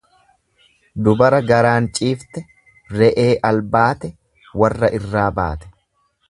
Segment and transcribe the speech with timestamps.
[1.07, 2.43] Dubara garaan ciifte,
[2.97, 4.11] re'ee albaate,
[4.63, 5.71] warra irraa baate.